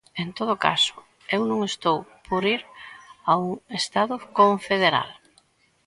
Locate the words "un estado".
3.45-4.15